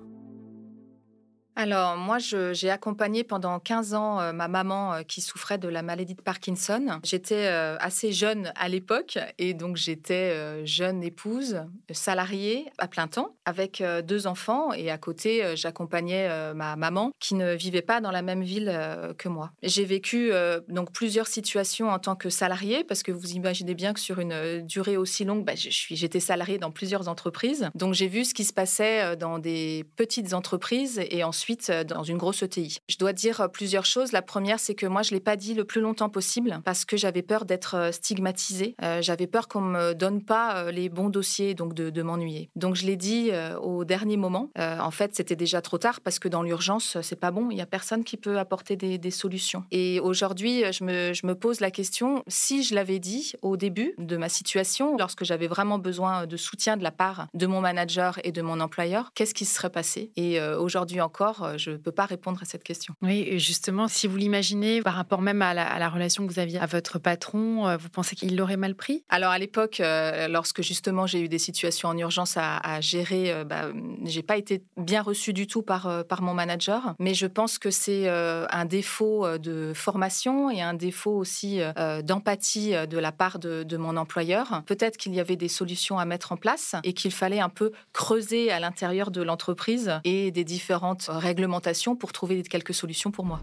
Alors, 1.59 1.97
moi, 1.97 2.19
j'ai 2.19 2.69
accompagné 2.69 3.23
pendant 3.23 3.59
15 3.59 3.95
ans 3.95 4.19
euh, 4.19 4.31
ma 4.31 4.47
maman 4.47 4.93
euh, 4.93 5.01
qui 5.01 5.21
souffrait 5.21 5.57
de 5.57 5.67
la 5.67 5.81
maladie 5.81 6.13
de 6.13 6.21
Parkinson. 6.21 6.99
J'étais 7.03 7.47
euh, 7.47 7.77
assez 7.79 8.11
jeune 8.11 8.53
à 8.55 8.69
l'époque 8.69 9.17
et 9.39 9.55
donc 9.55 9.75
j'étais 9.75 10.63
jeune 10.67 11.01
épouse, 11.01 11.63
salariée 11.91 12.65
à 12.77 12.87
plein 12.87 13.07
temps, 13.07 13.35
avec 13.45 13.83
deux 14.03 14.27
enfants 14.27 14.71
et 14.71 14.91
à 14.91 14.99
côté, 14.99 15.55
j'accompagnais 15.55 16.53
ma 16.53 16.75
maman 16.75 17.11
qui 17.19 17.33
ne 17.33 17.55
vivait 17.55 17.81
pas 17.81 18.01
dans 18.01 18.11
la 18.11 18.21
même 18.21 18.43
ville 18.43 18.71
que 19.17 19.29
moi. 19.29 19.51
J'ai 19.63 19.85
vécu 19.85 20.31
donc 20.67 20.91
plusieurs 20.91 21.27
situations 21.27 21.89
en 21.89 21.99
tant 21.99 22.15
que 22.15 22.29
salariée 22.29 22.83
parce 22.83 23.01
que 23.01 23.11
vous 23.11 23.31
imaginez 23.31 23.73
bien 23.73 23.93
que 23.93 23.99
sur 23.99 24.19
une 24.19 24.61
durée 24.61 24.97
aussi 24.97 25.25
longue, 25.25 25.43
bah, 25.43 25.53
j'étais 25.55 26.19
salariée 26.19 26.59
dans 26.59 26.71
plusieurs 26.71 27.07
entreprises. 27.07 27.69
Donc, 27.73 27.93
j'ai 27.93 28.07
vu 28.07 28.25
ce 28.25 28.33
qui 28.33 28.43
se 28.43 28.53
passait 28.53 29.15
dans 29.15 29.39
des 29.39 29.85
petites 29.95 30.33
entreprises 30.33 31.01
et 31.09 31.23
ensuite 31.23 31.46
euh, 31.69 31.83
dans 31.83 32.03
une 32.03 32.17
grosse 32.17 32.43
ETI. 32.43 32.79
Je 32.89 32.97
dois 32.97 33.13
dire 33.13 33.41
euh, 33.41 33.47
plusieurs 33.47 33.85
choses. 33.85 34.11
La 34.11 34.21
première, 34.21 34.59
c'est 34.59 34.75
que 34.75 34.85
moi, 34.85 35.01
je 35.01 35.11
ne 35.11 35.15
l'ai 35.15 35.21
pas 35.21 35.35
dit 35.35 35.53
le 35.53 35.63
plus 35.63 35.81
longtemps 35.81 36.09
possible 36.09 36.59
parce 36.65 36.85
que 36.85 36.97
j'avais 36.97 37.21
peur 37.21 37.45
d'être 37.45 37.75
euh, 37.75 37.91
stigmatisée. 37.91 38.75
j'avais 39.01 39.27
peur 39.27 39.47
qu'on 39.47 39.61
ne 39.61 39.71
me 39.71 39.93
donne 39.93 40.23
pas 40.23 40.71
les 40.71 40.89
bons 40.89 41.09
dossiers, 41.09 41.53
donc 41.53 41.73
de, 41.73 42.01
m'ennuyer. 42.01 42.49
Donc, 42.55 42.75
je 42.75 42.85
l'ai 42.85 42.95
dit 42.95 43.31
au 43.61 43.85
dernier 43.85 44.17
moment. 44.17 44.49
en 44.57 44.91
fait, 44.91 45.15
c'était 45.15 45.35
déjà 45.35 45.61
trop 45.61 45.77
tard 45.77 46.01
parce 46.01 46.19
que 46.19 46.27
dans 46.27 46.43
l'urgence, 46.43 46.97
c'est 47.01 47.19
pas 47.19 47.31
bon. 47.31 47.49
Il 47.49 47.55
n'y 47.55 47.61
a 47.61 47.65
personne 47.65 48.03
qui 48.03 48.17
peut 48.17 48.39
apporter 48.39 48.75
des, 48.75 49.11
solutions. 49.11 49.63
Et 49.71 49.99
aujourd'hui, 49.99 50.63
je 50.71 50.83
me, 50.83 51.13
je 51.13 51.25
me 51.25 51.35
pose 51.35 51.59
la 51.59 51.71
question, 51.71 52.23
si 52.27 52.63
je 52.63 52.75
l'avais 52.75 52.99
dit 52.99 53.33
au 53.41 53.57
début 53.57 53.93
de 53.97 54.17
ma 54.17 54.29
situation, 54.29 54.97
lorsque 54.97 55.23
j'avais 55.23 55.47
vraiment 55.47 55.79
besoin 55.79 56.25
de 56.27 56.37
soutien 56.37 56.77
de 56.77 56.83
la 56.83 56.91
part 56.91 57.27
de 57.33 57.47
mon 57.47 57.61
manager 57.61 58.19
et 58.23 58.31
de 58.31 58.41
mon 58.41 58.59
employeur, 58.59 59.11
qu'est-ce 59.13 59.33
qui 59.33 59.45
se 59.45 59.55
serait 59.55 59.71
passé? 59.71 60.11
Et 60.15 60.39
aujourd'hui 60.41 61.01
encore, 61.01 61.36
euh, 61.43 61.57
je 61.57 61.71
ne 61.71 61.77
peux 61.77 61.91
pas 61.91 62.05
répondre 62.05 62.39
à 62.41 62.45
cette 62.45 62.63
question. 62.63 62.93
Oui, 63.01 63.39
justement, 63.39 63.87
si 63.87 64.07
vous 64.07 64.17
l'imaginez 64.17 64.81
par 64.81 64.93
rapport 64.93 65.21
même 65.21 65.41
à 65.41 65.53
la, 65.53 65.89
relation 65.89 66.27
que 66.27 66.33
vous 66.33 66.39
aviez 66.39 66.59
à 66.59 66.65
votre 66.65 66.99
patron, 66.99 67.67
euh, 67.67 67.77
vous 67.77 67.89
pensez 67.89 68.15
qu'il 68.15 68.35
l'aurait 68.35 68.57
mal 68.57 68.75
pris? 68.75 69.03
Alors 69.09 69.31
à 69.31 69.39
l'époque, 69.39 69.79
euh, 69.79 70.27
lorsque 70.27 70.61
justement 70.61 71.07
j'ai 71.07 71.21
eu 71.21 71.29
des 71.29 71.37
situations 71.37 71.89
en 71.89 71.97
urgence 71.97 72.35
à, 72.37 72.81
gérer, 72.81 73.43
bah, 73.45 73.69
j'ai 74.03 74.21
pas 74.21 74.37
été 74.37 74.63
bien 74.75 75.01
reçue 75.01 75.33
du 75.33 75.47
tout 75.47 75.61
par, 75.61 76.05
par 76.05 76.21
mon 76.21 76.33
manager, 76.33 76.95
mais 76.99 77.13
je 77.13 77.25
pense 77.25 77.57
que 77.57 77.71
c'est 77.71 78.07
un 78.09 78.65
défaut 78.65 79.37
de 79.37 79.71
formation 79.73 80.51
et 80.51 80.61
un 80.61 80.73
défaut 80.73 81.17
aussi 81.17 81.59
d'empathie 82.03 82.73
de 82.87 82.97
la 82.97 83.11
part 83.11 83.39
de, 83.39 83.63
de 83.63 83.77
mon 83.77 83.97
employeur. 83.97 84.63
Peut-être 84.65 84.97
qu'il 84.97 85.15
y 85.15 85.19
avait 85.19 85.35
des 85.35 85.47
solutions 85.47 85.97
à 85.99 86.05
mettre 86.05 86.31
en 86.31 86.37
place 86.37 86.75
et 86.83 86.93
qu'il 86.93 87.11
fallait 87.11 87.39
un 87.39 87.49
peu 87.49 87.71
creuser 87.93 88.51
à 88.51 88.59
l'intérieur 88.59 89.11
de 89.11 89.21
l'entreprise 89.21 89.99
et 90.03 90.31
des 90.31 90.43
différentes 90.43 91.09
réglementation 91.27 91.95
pour 91.95 92.11
trouver 92.11 92.41
quelques 92.43 92.73
solutions 92.73 93.11
pour 93.11 93.25
moi. 93.25 93.41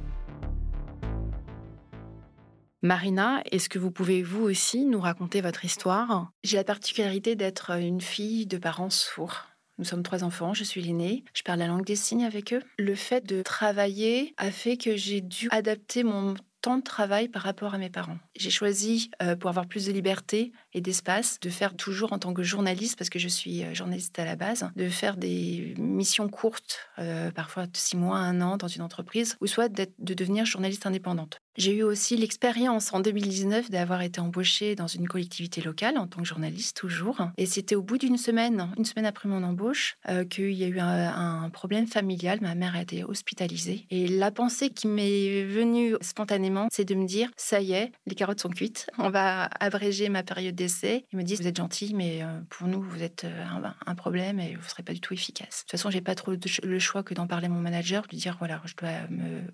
Marina, 2.83 3.43
est-ce 3.51 3.71
que 3.71 3.79
vous 3.79 3.91
pouvez 3.91 4.23
vous 4.23 4.43
aussi 4.43 4.85
nous 4.85 5.01
raconter 5.01 5.41
votre 5.41 5.65
histoire? 5.65 6.31
J'ai 6.43 6.59
la 6.59 6.65
particularité 6.65 7.35
d'être 7.35 7.71
une 7.71 8.03
fille 8.03 8.47
de 8.47 8.59
parents 8.59 8.91
sourds. 8.91 9.47
Nous 9.79 9.85
sommes 9.85 10.03
trois 10.03 10.23
enfants, 10.23 10.55
je 10.55 10.65
suis 10.65 10.83
l'aînée, 10.83 11.25
je 11.35 11.43
parle 11.43 11.61
la 11.61 11.67
langue 11.67 11.87
des 11.87 11.97
signes 11.97 12.25
avec 12.25 12.53
eux. 12.53 12.63
Le 12.79 12.95
fait 12.95 13.25
de 13.25 13.43
travailler 13.43 14.35
a 14.37 14.51
fait 14.51 14.77
que 14.77 14.97
j'ai 14.97 15.23
dû 15.23 15.49
adapter 15.51 16.05
mon 16.05 16.35
temps 16.61 16.77
de 16.77 16.83
travail 16.83 17.29
par 17.29 17.43
rapport 17.43 17.75
à 17.75 17.79
mes 17.79 17.91
parents. 17.91 18.19
J'ai 18.37 18.51
choisi, 18.51 19.11
euh, 19.23 19.35
pour 19.35 19.51
avoir 19.51 19.67
plus 19.67 19.87
de 19.87 19.93
liberté 19.93 20.53
d'espace, 20.81 21.39
de 21.41 21.51
faire 21.51 21.77
toujours 21.77 22.13
en 22.13 22.19
tant 22.19 22.35
que 22.35 22.43
journaliste, 22.43 22.97
parce 22.99 23.11
que 23.11 23.19
je 23.19 23.29
suis 23.29 23.63
euh, 23.63 23.75
journaliste 23.75 24.19
à 24.19 24.25
la 24.25 24.37
base, 24.37 24.69
de 24.77 24.89
faire 24.89 25.17
des 25.17 25.75
missions 25.79 26.29
courtes, 26.29 26.79
euh, 26.99 27.31
parfois 27.31 27.67
de 27.67 27.77
six 27.77 27.97
mois, 27.97 28.19
un 28.19 28.41
an 28.41 28.57
dans 28.57 28.69
une 28.69 28.83
entreprise, 28.83 29.37
ou 29.41 29.47
soit 29.47 29.69
de 29.69 29.87
devenir 29.99 30.45
journaliste 30.45 30.87
indépendante. 30.87 31.41
J'ai 31.57 31.77
eu 31.77 31.83
aussi 31.85 32.17
l'expérience 32.17 32.93
en 32.93 33.01
2019 33.01 33.71
d'avoir 33.71 34.03
été 34.03 34.21
embauchée 34.21 34.75
dans 34.75 34.89
une 34.89 35.07
collectivité 35.07 35.61
locale 35.61 35.99
en 35.99 36.09
tant 36.09 36.21
que 36.21 36.27
journaliste 36.27 36.77
toujours. 36.77 37.19
Et 37.37 37.47
c'était 37.47 37.77
au 37.77 37.83
bout 37.83 37.97
d'une 37.97 38.17
semaine, 38.17 38.73
une 38.77 38.85
semaine 38.85 39.07
après 39.07 39.29
mon 39.29 39.45
embauche, 39.45 39.97
euh, 40.09 40.25
qu'il 40.25 40.51
y 40.51 40.65
a 40.65 40.67
eu 40.67 40.81
un, 40.81 41.49
problème 41.51 41.87
familial. 41.87 42.41
Ma 42.43 42.57
mère 42.57 42.75
a 42.75 42.83
été 42.83 43.05
hospitalisée. 43.05 43.87
Et 43.91 44.09
la 44.09 44.33
pensée 44.33 44.71
qui 44.71 44.89
m'est 44.89 45.45
venue 45.45 45.95
spontanément, 46.01 46.67
c'est 46.73 46.85
de 46.85 46.95
me 46.97 47.07
dire, 47.07 47.31
ça 47.37 47.61
y 47.61 47.73
est, 47.73 47.93
les 48.07 48.17
carottes 48.17 48.41
sont 48.41 48.49
cuites. 48.49 48.89
On 48.99 49.11
va 49.11 49.45
abréger 49.61 50.09
ma 50.09 50.25
période 50.25 50.57
d'essai. 50.65 51.07
Ils 51.13 51.17
me 51.17 51.23
disent, 51.23 51.41
vous 51.41 51.47
êtes 51.47 51.57
gentil, 51.57 51.93
mais 51.95 52.23
euh, 52.23 52.41
pour 52.51 52.69
nous, 52.69 52.83
vous 52.83 53.03
êtes 53.03 53.25
euh, 53.25 53.45
un, 53.87 53.95
problème 53.95 54.41
et 54.41 54.55
vous 54.55 54.63
ne 54.63 54.69
serez 54.69 54.83
pas 54.83 54.93
du 54.93 55.01
tout 55.01 55.15
efficace. 55.15 55.49
De 55.49 55.61
toute 55.63 55.71
façon, 55.71 55.91
j'ai 55.91 56.01
pas 56.01 56.15
trop 56.15 56.33
le 56.63 56.79
choix 56.79 57.03
que 57.03 57.15
d'en 57.15 57.27
parler 57.27 57.47
à 57.47 57.49
mon 57.49 57.61
manager, 57.61 58.05
lui 58.11 58.19
dire, 58.19 58.37
voilà, 58.39 58.61
je 58.65 58.75
dois 58.75 58.91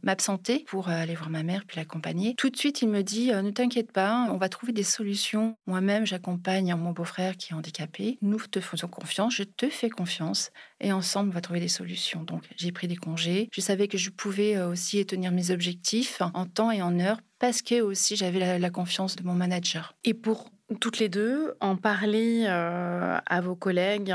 m'absenter 0.03 0.65
pour 0.67 0.89
aller 0.89 1.15
voir 1.15 1.31
ma 1.31 1.43
mère 1.43 1.65
puis 1.67 1.77
la 1.77 1.85
tout 2.37 2.51
de 2.51 2.57
suite, 2.57 2.83
il 2.83 2.89
me 2.89 3.03
dit 3.03 3.33
euh, 3.33 3.43
Ne 3.43 3.51
t'inquiète 3.51 3.93
pas, 3.93 4.27
on 4.31 4.37
va 4.37 4.49
trouver 4.49 4.73
des 4.73 4.83
solutions. 4.83 5.57
Moi-même, 5.67 6.07
j'accompagne 6.07 6.75
mon 6.75 6.93
beau-frère 6.93 7.37
qui 7.37 7.53
est 7.53 7.55
handicapé. 7.55 8.19
Nous 8.23 8.39
te 8.39 8.61
faisons 8.61 8.89
confiance, 8.89 9.35
je 9.35 9.43
te 9.43 9.69
fais 9.69 9.91
confiance 9.91 10.51
et 10.81 10.93
ensemble, 10.93 11.31
on 11.31 11.35
va 11.35 11.41
trouver 11.41 11.61
des 11.61 11.69
solutions. 11.69 12.23
Donc, 12.23 12.49
j'ai 12.57 12.73
pris 12.73 12.89
des 12.89 12.97
congés. 12.97 13.49
Je 13.53 13.61
savais 13.61 13.89
que 13.89 13.99
je 13.99 14.11
pouvais 14.11 14.57
euh, 14.57 14.69
aussi 14.69 15.05
tenir 15.05 15.33
mes 15.33 15.51
objectifs 15.51 16.23
en 16.35 16.47
temps 16.47 16.71
et 16.71 16.83
en 16.83 16.99
heure 16.99 17.19
parce 17.39 17.63
que 17.63 17.81
aussi 17.81 18.17
j'avais 18.17 18.59
la, 18.59 18.71
confiance 18.71 19.17
de 19.17 19.25
mon 19.25 19.35
manager. 19.35 19.95
Et 20.05 20.15
pour 20.15 20.51
toutes 20.79 20.99
les 20.99 21.09
deux, 21.09 21.55
en 21.61 21.77
parler 21.77 22.45
euh, 22.47 23.19
à 23.25 23.41
vos 23.41 23.55
collègues 23.55 24.15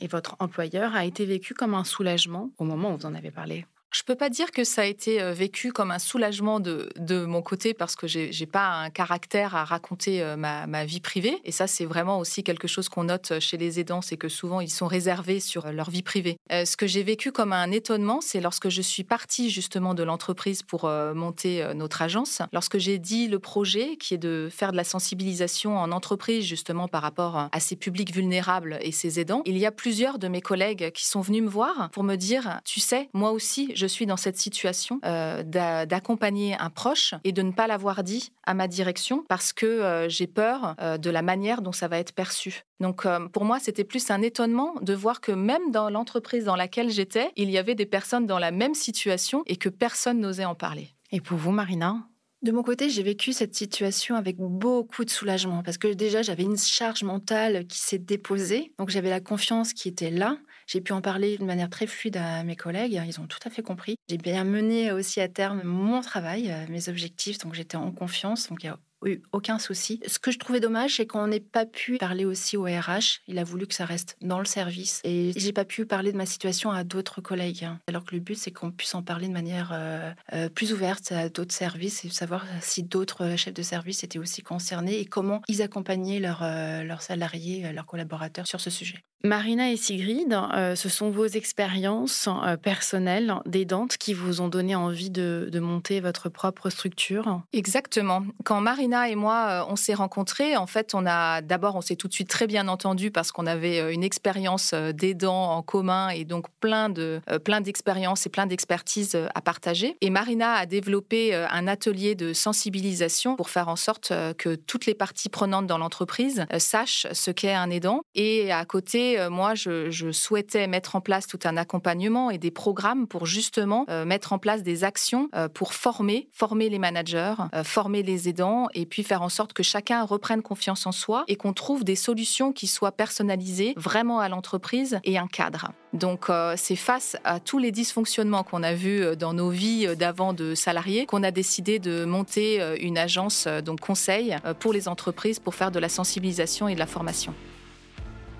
et 0.00 0.06
votre 0.06 0.36
employeur 0.38 0.94
a 0.94 1.04
été 1.04 1.24
vécu 1.24 1.54
comme 1.54 1.74
un 1.74 1.84
soulagement 1.84 2.50
au 2.58 2.64
moment 2.64 2.92
où 2.94 2.98
vous 2.98 3.06
en 3.06 3.14
avez 3.14 3.30
parlé? 3.30 3.66
Je 3.92 4.02
peux 4.04 4.14
pas 4.14 4.30
dire 4.30 4.52
que 4.52 4.62
ça 4.64 4.82
a 4.82 4.84
été 4.84 5.20
euh, 5.20 5.32
vécu 5.32 5.72
comme 5.72 5.90
un 5.90 5.98
soulagement 5.98 6.60
de, 6.60 6.88
de 6.96 7.24
mon 7.24 7.42
côté 7.42 7.74
parce 7.74 7.96
que 7.96 8.06
j'ai 8.06 8.30
n'ai 8.38 8.46
pas 8.46 8.68
un 8.68 8.90
caractère 8.90 9.56
à 9.56 9.64
raconter 9.64 10.22
euh, 10.22 10.36
ma, 10.36 10.66
ma 10.66 10.84
vie 10.84 11.00
privée. 11.00 11.40
Et 11.44 11.52
ça, 11.52 11.66
c'est 11.66 11.84
vraiment 11.84 12.18
aussi 12.18 12.44
quelque 12.44 12.68
chose 12.68 12.88
qu'on 12.88 13.04
note 13.04 13.40
chez 13.40 13.56
les 13.56 13.80
aidants, 13.80 14.00
c'est 14.00 14.16
que 14.16 14.28
souvent, 14.28 14.60
ils 14.60 14.70
sont 14.70 14.86
réservés 14.86 15.40
sur 15.40 15.66
euh, 15.66 15.72
leur 15.72 15.90
vie 15.90 16.02
privée. 16.02 16.36
ce 16.50 16.76
que 16.76 16.86
j'ai 16.86 17.02
vécu 17.02 17.32
comme 17.32 17.52
un 17.52 17.70
étonnement, 17.70 18.20
c'est 18.20 18.40
lorsque 18.40 18.68
je 18.68 18.82
suis 18.82 19.04
partie 19.04 19.50
justement 19.50 19.94
de 19.94 20.02
l'entreprise 20.02 20.62
pour 20.62 20.88
monter 21.14 21.66
notre 21.74 22.02
agence, 22.02 22.42
lorsque 22.52 22.78
j'ai 22.78 22.98
dit 22.98 23.28
le 23.28 23.38
projet 23.38 23.96
qui 23.96 24.14
est 24.14 24.18
de 24.18 24.48
faire 24.50 24.72
de 24.72 24.76
la 24.76 24.84
sensibilisation 24.84 25.78
en 25.78 25.92
entreprise 25.92 26.44
justement 26.44 26.88
par 26.88 27.02
rapport 27.02 27.48
à 27.50 27.60
ces 27.60 27.76
publics 27.76 28.12
vulnérables 28.14 28.78
et 28.82 28.92
ces 28.92 29.20
aidants, 29.20 29.42
il 29.46 29.58
y 29.58 29.66
a 29.66 29.72
plusieurs 29.72 30.18
de 30.18 30.28
mes 30.28 30.40
collègues 30.40 30.90
qui 30.92 31.06
sont 31.06 31.20
venus 31.20 31.42
me 31.42 31.48
voir 31.48 31.90
pour 31.90 32.04
me 32.04 32.16
dire, 32.16 32.60
tu 32.64 32.80
sais, 32.80 33.08
moi 33.12 33.30
aussi, 33.32 33.72
je 33.80 33.86
suis 33.86 34.06
dans 34.06 34.18
cette 34.18 34.36
situation 34.36 35.00
euh, 35.04 35.42
d'accompagner 35.42 36.54
un 36.58 36.70
proche 36.70 37.14
et 37.24 37.32
de 37.32 37.42
ne 37.42 37.50
pas 37.50 37.66
l'avoir 37.66 38.04
dit 38.04 38.30
à 38.44 38.52
ma 38.54 38.68
direction 38.68 39.24
parce 39.28 39.52
que 39.52 39.66
euh, 39.66 40.08
j'ai 40.08 40.26
peur 40.26 40.76
euh, 40.80 40.98
de 40.98 41.10
la 41.10 41.22
manière 41.22 41.62
dont 41.62 41.72
ça 41.72 41.88
va 41.88 41.98
être 41.98 42.12
perçu. 42.12 42.62
Donc 42.78 43.06
pour 43.32 43.44
moi, 43.44 43.58
c'était 43.58 43.84
plus 43.84 44.10
un 44.10 44.22
étonnement 44.22 44.74
de 44.80 44.94
voir 44.94 45.20
que 45.20 45.32
même 45.32 45.70
dans 45.70 45.90
l'entreprise 45.90 46.44
dans 46.44 46.56
laquelle 46.56 46.90
j'étais, 46.90 47.30
il 47.36 47.50
y 47.50 47.58
avait 47.58 47.74
des 47.74 47.86
personnes 47.86 48.26
dans 48.26 48.38
la 48.38 48.50
même 48.50 48.74
situation 48.74 49.42
et 49.46 49.56
que 49.56 49.68
personne 49.68 50.20
n'osait 50.20 50.44
en 50.44 50.54
parler. 50.54 50.88
Et 51.12 51.20
pour 51.20 51.36
vous, 51.36 51.50
Marina? 51.50 52.06
De 52.42 52.52
mon 52.52 52.62
côté, 52.62 52.88
j'ai 52.88 53.02
vécu 53.02 53.34
cette 53.34 53.54
situation 53.54 54.14
avec 54.14 54.38
beaucoup 54.38 55.04
de 55.04 55.10
soulagement 55.10 55.62
parce 55.62 55.76
que 55.76 55.88
déjà, 55.88 56.22
j'avais 56.22 56.44
une 56.44 56.56
charge 56.56 57.02
mentale 57.02 57.66
qui 57.66 57.78
s'est 57.78 57.98
déposée. 57.98 58.72
Donc, 58.78 58.88
j'avais 58.88 59.10
la 59.10 59.20
confiance 59.20 59.74
qui 59.74 59.88
était 59.88 60.10
là. 60.10 60.38
J'ai 60.70 60.80
pu 60.80 60.92
en 60.92 61.00
parler 61.00 61.36
de 61.36 61.42
manière 61.44 61.68
très 61.68 61.88
fluide 61.88 62.16
à 62.16 62.44
mes 62.44 62.54
collègues. 62.54 63.02
Ils 63.04 63.20
ont 63.20 63.26
tout 63.26 63.40
à 63.44 63.50
fait 63.50 63.60
compris. 63.60 63.96
J'ai 64.08 64.18
bien 64.18 64.44
mené 64.44 64.92
aussi 64.92 65.20
à 65.20 65.26
terme 65.28 65.62
mon 65.64 66.00
travail, 66.00 66.48
euh, 66.52 66.64
mes 66.68 66.88
objectifs. 66.88 67.38
Donc, 67.38 67.54
j'étais 67.54 67.76
en 67.76 67.90
confiance. 67.90 68.48
Donc, 68.48 68.62
il 68.62 68.72
eu 69.06 69.22
aucun 69.32 69.58
souci. 69.58 70.00
Ce 70.06 70.18
que 70.18 70.30
je 70.30 70.38
trouvais 70.38 70.60
dommage, 70.60 70.96
c'est 70.96 71.06
qu'on 71.06 71.26
n'ait 71.26 71.40
pas 71.40 71.66
pu 71.66 71.96
parler 71.98 72.24
aussi 72.24 72.56
au 72.56 72.64
RH. 72.64 73.20
Il 73.26 73.38
a 73.38 73.44
voulu 73.44 73.66
que 73.66 73.74
ça 73.74 73.84
reste 73.84 74.16
dans 74.20 74.38
le 74.38 74.44
service. 74.44 75.00
Et 75.04 75.32
j'ai 75.36 75.52
pas 75.52 75.64
pu 75.64 75.86
parler 75.86 76.12
de 76.12 76.16
ma 76.16 76.26
situation 76.26 76.70
à 76.70 76.84
d'autres 76.84 77.20
collègues. 77.20 77.64
Hein. 77.64 77.80
Alors 77.88 78.04
que 78.04 78.14
le 78.14 78.20
but, 78.20 78.36
c'est 78.36 78.50
qu'on 78.50 78.70
puisse 78.70 78.94
en 78.94 79.02
parler 79.02 79.28
de 79.28 79.32
manière 79.32 79.70
euh, 79.72 80.10
euh, 80.32 80.48
plus 80.48 80.72
ouverte 80.72 81.12
à 81.12 81.28
d'autres 81.28 81.54
services 81.54 82.04
et 82.04 82.10
savoir 82.10 82.44
si 82.60 82.82
d'autres 82.82 83.36
chefs 83.36 83.54
de 83.54 83.62
service 83.62 84.04
étaient 84.04 84.18
aussi 84.18 84.42
concernés 84.42 84.98
et 84.98 85.04
comment 85.04 85.42
ils 85.48 85.62
accompagnaient 85.62 86.20
leurs, 86.20 86.42
euh, 86.42 86.82
leurs 86.82 87.02
salariés, 87.02 87.72
leurs 87.72 87.86
collaborateurs 87.86 88.46
sur 88.46 88.60
ce 88.60 88.70
sujet. 88.70 89.02
Marina 89.22 89.70
et 89.70 89.76
Sigrid, 89.76 90.34
ce 90.74 90.88
sont 90.88 91.10
vos 91.10 91.26
expériences 91.26 92.26
personnelles 92.62 93.34
d'aidantes 93.44 93.98
qui 93.98 94.14
vous 94.14 94.40
ont 94.40 94.48
donné 94.48 94.74
envie 94.74 95.10
de, 95.10 95.50
de 95.52 95.60
monter 95.60 96.00
votre 96.00 96.30
propre 96.30 96.70
structure? 96.70 97.42
Exactement. 97.52 98.24
Quand 98.44 98.62
Marina 98.62 98.89
et 98.92 99.14
moi, 99.14 99.46
euh, 99.48 99.64
on 99.68 99.76
s'est 99.76 99.94
rencontrés. 99.94 100.56
En 100.56 100.66
fait, 100.66 100.94
on 100.94 101.06
a 101.06 101.40
d'abord, 101.42 101.76
on 101.76 101.80
s'est 101.80 101.96
tout 101.96 102.08
de 102.08 102.12
suite 102.12 102.28
très 102.28 102.46
bien 102.46 102.68
entendu 102.68 103.10
parce 103.10 103.32
qu'on 103.32 103.46
avait 103.46 103.80
euh, 103.80 103.92
une 103.92 104.04
expérience 104.04 104.72
euh, 104.74 104.92
d'aidant 104.92 105.52
en 105.52 105.62
commun 105.62 106.08
et 106.10 106.24
donc 106.24 106.46
plein 106.60 106.88
de 106.88 107.20
plein 107.44 107.60
d'expériences 107.60 108.26
et 108.26 108.28
plein 108.28 108.46
d'expertises 108.46 109.16
à 109.34 109.40
partager. 109.40 109.96
Et 110.00 110.10
Marina 110.10 110.52
a 110.54 110.66
développé 110.66 111.34
un 111.34 111.68
atelier 111.68 112.14
de 112.14 112.32
sensibilisation 112.32 113.36
pour 113.36 113.50
faire 113.50 113.68
en 113.68 113.76
sorte 113.76 114.12
que 114.38 114.54
toutes 114.54 114.86
les 114.86 114.94
parties 114.94 115.28
prenantes 115.28 115.66
dans 115.66 115.78
l'entreprise 115.78 116.44
sachent 116.58 117.06
ce 117.12 117.30
qu'est 117.30 117.54
un 117.54 117.70
aidant. 117.70 118.02
Et 118.14 118.52
à 118.52 118.64
côté, 118.64 119.28
moi, 119.30 119.54
je, 119.54 120.10
souhaitais 120.12 120.66
mettre 120.66 120.96
en 120.96 121.00
place 121.00 121.26
tout 121.26 121.38
un 121.44 121.56
accompagnement 121.56 122.30
et 122.30 122.38
des 122.38 122.50
programmes 122.50 123.06
pour 123.06 123.26
justement 123.26 123.86
mettre 124.04 124.32
en 124.32 124.38
place 124.38 124.62
des 124.62 124.84
actions 124.84 125.28
pour 125.54 125.74
former, 125.74 126.28
former 126.32 126.68
les 126.68 126.78
managers, 126.78 127.34
former 127.64 128.02
les 128.02 128.28
aidants 128.28 128.68
puis 128.86 129.02
faire 129.02 129.22
en 129.22 129.28
sorte 129.28 129.52
que 129.52 129.62
chacun 129.62 130.04
reprenne 130.04 130.42
confiance 130.42 130.86
en 130.86 130.92
soi 130.92 131.24
et 131.28 131.36
qu'on 131.36 131.52
trouve 131.52 131.84
des 131.84 131.96
solutions 131.96 132.52
qui 132.52 132.66
soient 132.66 132.92
personnalisées 132.92 133.74
vraiment 133.76 134.20
à 134.20 134.28
l'entreprise 134.28 135.00
et 135.04 135.18
un 135.18 135.26
cadre. 135.26 135.72
Donc 135.92 136.30
euh, 136.30 136.54
c'est 136.56 136.76
face 136.76 137.16
à 137.24 137.40
tous 137.40 137.58
les 137.58 137.72
dysfonctionnements 137.72 138.44
qu'on 138.44 138.62
a 138.62 138.74
vus 138.74 139.02
euh, 139.02 139.16
dans 139.16 139.32
nos 139.32 139.50
vies 139.50 139.86
euh, 139.86 139.94
d'avant 139.94 140.32
de 140.32 140.54
salariés 140.54 141.04
qu'on 141.06 141.22
a 141.22 141.30
décidé 141.30 141.78
de 141.78 142.04
monter 142.04 142.60
une 142.80 142.98
agence 142.98 143.46
donc 143.64 143.80
conseil 143.80 144.36
pour 144.58 144.72
les 144.72 144.88
entreprises 144.88 145.38
pour 145.38 145.54
faire 145.54 145.70
de 145.70 145.78
la 145.78 145.88
sensibilisation 145.88 146.68
et 146.68 146.74
de 146.74 146.78
la 146.78 146.86
formation. 146.86 147.34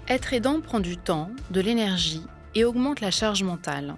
Être 0.08 0.32
aidant 0.32 0.60
prend 0.60 0.80
du 0.80 0.96
temps, 0.96 1.30
de 1.50 1.60
l'énergie 1.60 2.22
et 2.54 2.64
augmente 2.64 3.00
la 3.00 3.10
charge 3.10 3.42
mentale. 3.42 3.94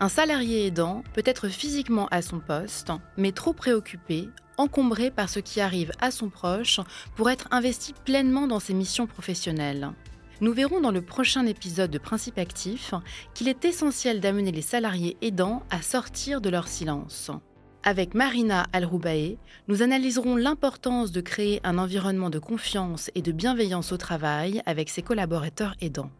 Un 0.00 0.08
salarié 0.08 0.66
aidant 0.66 1.02
peut 1.14 1.22
être 1.24 1.48
physiquement 1.48 2.08
à 2.10 2.22
son 2.22 2.40
poste, 2.40 2.92
mais 3.16 3.32
trop 3.32 3.52
préoccupé, 3.52 4.28
encombré 4.58 5.10
par 5.10 5.28
ce 5.28 5.40
qui 5.40 5.60
arrive 5.60 5.92
à 6.00 6.10
son 6.10 6.28
proche 6.28 6.80
pour 7.16 7.30
être 7.30 7.48
investi 7.50 7.94
pleinement 8.04 8.46
dans 8.46 8.60
ses 8.60 8.74
missions 8.74 9.06
professionnelles. 9.06 9.92
Nous 10.40 10.52
verrons 10.52 10.80
dans 10.80 10.92
le 10.92 11.02
prochain 11.02 11.46
épisode 11.46 11.90
de 11.90 11.98
Principe 11.98 12.38
Actif 12.38 12.94
qu'il 13.34 13.48
est 13.48 13.64
essentiel 13.64 14.20
d'amener 14.20 14.52
les 14.52 14.62
salariés 14.62 15.16
aidants 15.20 15.62
à 15.70 15.82
sortir 15.82 16.40
de 16.40 16.50
leur 16.50 16.68
silence. 16.68 17.30
Avec 17.82 18.14
Marina 18.14 18.66
Alroubae, 18.72 19.36
nous 19.66 19.82
analyserons 19.82 20.36
l'importance 20.36 21.10
de 21.10 21.20
créer 21.20 21.60
un 21.64 21.78
environnement 21.78 22.30
de 22.30 22.38
confiance 22.38 23.10
et 23.14 23.22
de 23.22 23.32
bienveillance 23.32 23.92
au 23.92 23.96
travail 23.96 24.62
avec 24.66 24.90
ses 24.90 25.02
collaborateurs 25.02 25.74
aidants. 25.80 26.10